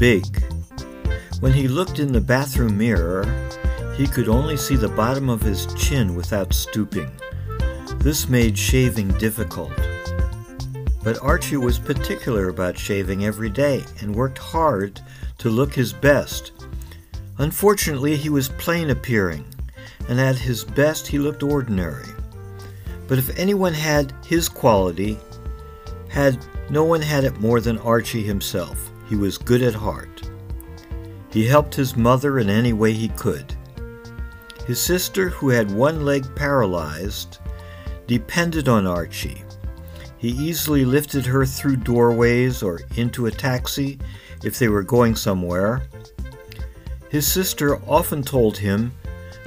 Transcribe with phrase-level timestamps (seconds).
[0.00, 0.42] big.
[1.40, 3.26] When he looked in the bathroom mirror,
[3.98, 7.10] he could only see the bottom of his chin without stooping.
[7.98, 9.78] This made shaving difficult.
[11.04, 15.02] But Archie was particular about shaving every day and worked hard
[15.36, 16.52] to look his best.
[17.36, 19.44] Unfortunately, he was plain appearing,
[20.08, 22.08] and at his best he looked ordinary.
[23.06, 25.18] But if anyone had his quality,
[26.08, 26.38] had
[26.70, 28.90] no one had it more than Archie himself.
[29.10, 30.22] He was good at heart.
[31.32, 33.56] He helped his mother in any way he could.
[34.68, 37.38] His sister, who had one leg paralyzed,
[38.06, 39.42] depended on Archie.
[40.16, 43.98] He easily lifted her through doorways or into a taxi
[44.44, 45.82] if they were going somewhere.
[47.08, 48.92] His sister often told him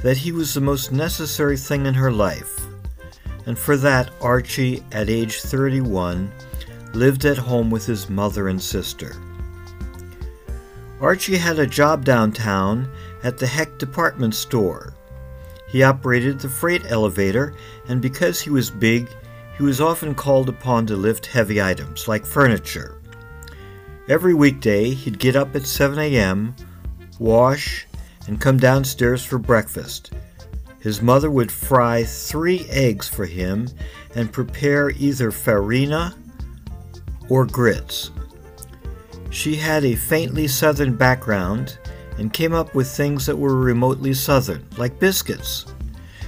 [0.02, 2.59] that he was the most necessary thing in her life,
[3.45, 6.30] and for that Archie, at age 31,
[6.94, 9.16] lived at home with his mother and sister.
[11.02, 12.89] Archie had a job downtown
[13.23, 14.94] at the Hecht department store.
[15.67, 17.55] He operated the freight elevator,
[17.88, 19.09] and because he was big,
[19.58, 23.02] he was often called upon to lift heavy items like furniture.
[24.08, 26.55] Every weekday, he'd get up at 7 a.m.,
[27.19, 27.88] wash,
[28.28, 30.13] and come downstairs for breakfast.
[30.80, 33.69] His mother would fry three eggs for him
[34.16, 36.16] and prepare either farina
[37.30, 38.11] or grits.
[39.34, 41.80] She had a faintly southern background
[42.20, 45.66] and came up with things that were remotely southern, like biscuits.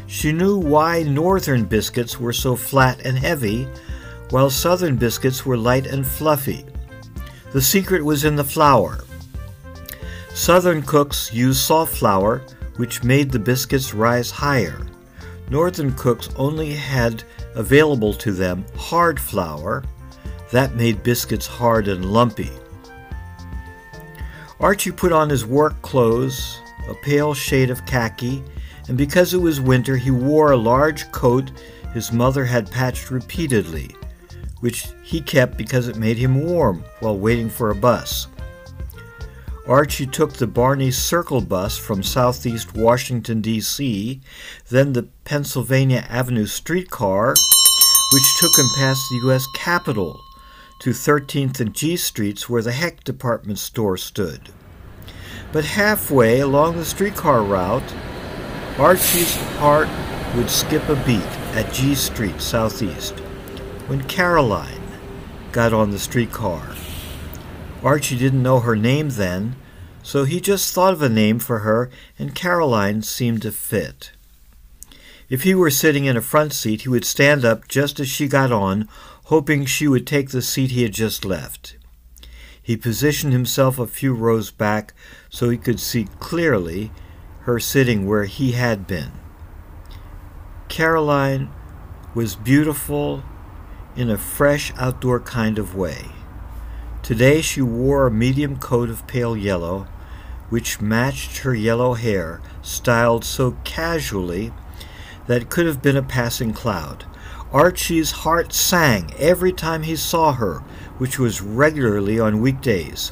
[0.08, 3.67] She knew why northern biscuits were so flat and heavy,
[4.31, 6.66] while southern biscuits were light and fluffy.
[7.53, 9.03] The secret was in the flour.
[10.34, 12.42] Southern cooks used soft flour,
[12.78, 14.81] which made the biscuits rise higher.
[15.52, 19.84] Northern cooks only had available to them hard flour,
[20.52, 22.50] that made biscuits hard and lumpy.
[24.66, 26.59] Archie put on his work clothes,
[26.90, 28.44] a pale shade of khaki,
[28.88, 31.52] and because it was winter, he wore a large coat
[31.94, 33.96] his mother had patched repeatedly,
[34.62, 38.26] which he kept because it made him warm while waiting for a bus.
[39.68, 44.20] Archie took the Barney Circle bus from southeast Washington, D.C.,
[44.70, 47.36] then the Pennsylvania Avenue streetcar,
[48.14, 49.46] which took him past the U.S.
[49.53, 50.25] Capitol
[50.80, 54.50] to 13th and G Streets where the Hecht department store stood.
[55.52, 57.94] But halfway along the streetcar route,
[58.78, 59.88] Archie's heart
[60.35, 61.22] would skip a beat
[61.56, 63.19] at G Street Southeast
[63.88, 64.81] when Caroline
[65.52, 66.75] got on the streetcar.
[67.84, 69.56] Archie didn't know her name then,
[70.03, 74.12] so he just thought of a name for her, and Caroline seemed to fit.
[75.30, 78.28] If he were sitting in a front seat, he would stand up just as she
[78.28, 78.88] got on,
[79.25, 81.78] hoping she would take the seat he had just left.
[82.62, 84.94] He positioned himself a few rows back
[85.30, 86.91] so he could see clearly
[87.41, 89.12] her sitting where he had been.
[90.68, 91.50] Caroline
[92.16, 93.24] was beautiful
[93.96, 96.06] in a fresh outdoor kind of way.
[97.03, 99.88] Today she wore a medium coat of pale yellow,
[100.50, 104.52] which matched her yellow hair, styled so casually
[105.28, 107.06] that it could have been a passing cloud.
[107.51, 110.59] Archie's heart sang every time he saw her,
[110.97, 113.12] which was regularly on weekdays.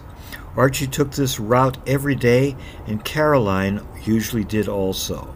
[0.56, 5.34] Archie took this route every day, and Caroline usually did also.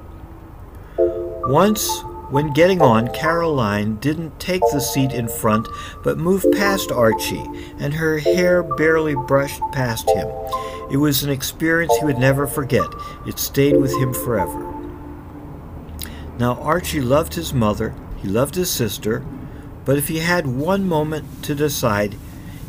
[0.98, 5.68] Once, when getting on, Caroline didn't take the seat in front,
[6.04, 7.46] but moved past Archie,
[7.80, 10.28] and her hair barely brushed past him.
[10.92, 12.88] It was an experience he would never forget.
[13.26, 14.74] It stayed with him forever.
[16.38, 19.24] Now, Archie loved his mother he loved his sister,
[19.86, 22.16] but if he had one moment to decide,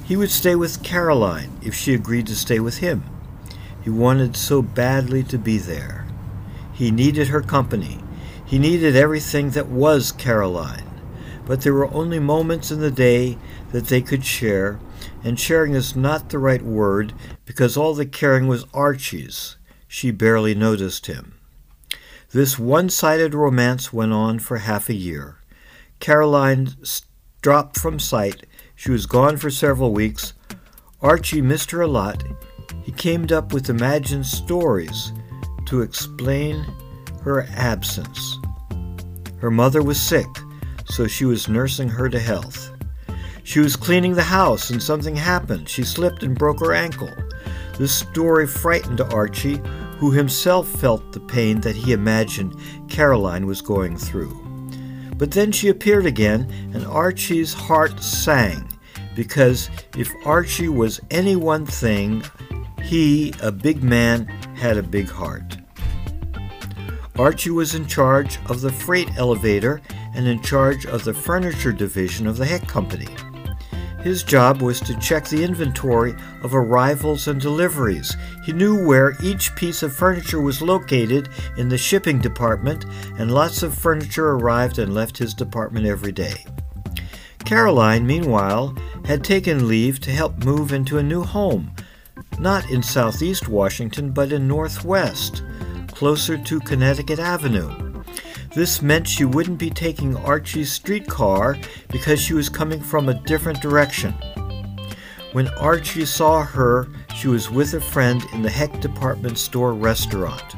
[0.05, 3.05] he would stay with Caroline if she agreed to stay with him.
[3.83, 6.07] He wanted so badly to be there.
[6.73, 7.99] He needed her company.
[8.45, 10.89] He needed everything that was Caroline.
[11.45, 13.39] But there were only moments in the day
[13.73, 14.79] that they could share,
[15.25, 19.57] and sharing is not the right word because all the caring was Archie's.
[19.87, 21.35] She barely noticed him.
[22.31, 25.38] This one sided romance went on for half a year.
[26.01, 26.69] Caroline
[27.43, 28.47] dropped from sight.
[28.75, 30.33] She was gone for several weeks.
[31.01, 32.23] Archie missed her a lot.
[32.83, 35.13] He came up with imagined stories
[35.67, 36.65] to explain
[37.23, 38.39] her absence.
[39.39, 40.27] Her mother was sick,
[40.87, 42.73] so she was nursing her to health.
[43.45, 45.69] She was cleaning the house and something happened.
[45.69, 47.13] She slipped and broke her ankle.
[47.79, 49.61] This story frightened Archie,
[49.99, 52.57] who himself felt the pain that he imagined
[52.89, 54.48] Caroline was going through.
[55.19, 58.69] But then she appeared again, and Archie's heart sang,
[59.17, 62.23] because if Archie was any one thing,
[62.83, 65.59] He, a big man, had a big heart.
[67.19, 69.83] Archie was in charge of the freight elevator
[70.15, 73.09] and in charge of the furniture division of the Hecht Company.
[74.01, 78.17] His job was to check the inventory of arrivals and deliveries.
[78.45, 82.85] He knew where each piece of furniture was located in the shipping department,
[83.19, 86.45] and lots of furniture arrived and left his department every day.
[87.45, 91.73] Caroline, meanwhile, had taken leave to help move into a new home,
[92.39, 95.43] not in southeast Washington, but in northwest,
[95.89, 97.88] closer to Connecticut Avenue.
[98.59, 101.57] This meant she wouldn't be taking Archie's streetcar
[101.93, 104.13] because she was coming from a different direction.
[105.31, 110.57] When Archie saw her, she was with a friend in the Hecht department store restaurant.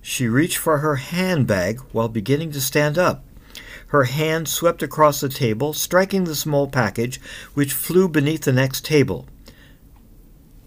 [0.00, 3.24] She reached for her handbag while beginning to stand up.
[3.88, 7.20] Her hand swept across the table, striking the small package,
[7.54, 9.26] which flew beneath the next table.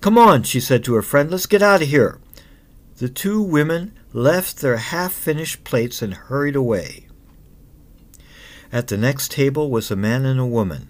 [0.01, 2.19] Come on, she said to her friend, let's get out of here.
[2.97, 7.07] The two women left their half finished plates and hurried away.
[8.71, 10.89] At the next table was a man and a woman.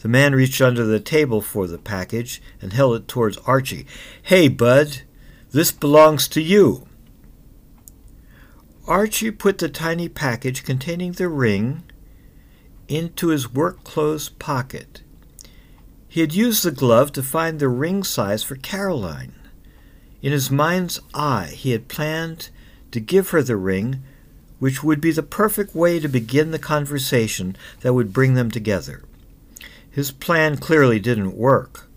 [0.00, 3.86] The man reached under the table for the package and held it towards Archie.
[4.22, 5.02] Hey, Bud,
[5.50, 6.86] this belongs to you.
[8.86, 11.82] Archie put the tiny package containing the ring
[12.88, 15.02] into his work clothes pocket.
[16.08, 19.34] He had used the glove to find the ring size for Caroline.
[20.22, 22.50] In his mind's eye, he had planned
[22.92, 24.02] to give her the ring
[24.58, 29.02] which would be the perfect way to begin the conversation that would bring them together.
[29.96, 31.88] His plan clearly didn't work.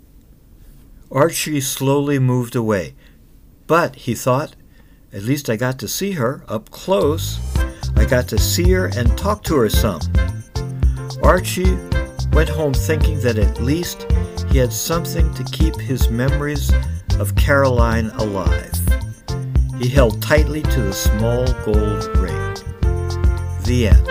[1.11, 2.95] Archie slowly moved away.
[3.67, 4.55] But, he thought,
[5.11, 7.41] at least I got to see her up close.
[7.97, 9.99] I got to see her and talk to her some.
[11.21, 11.77] Archie
[12.31, 14.09] went home thinking that at least
[14.49, 16.71] he had something to keep his memories
[17.19, 18.79] of Caroline alive.
[19.77, 22.55] He held tightly to the small gold ring.
[23.65, 24.08] The end.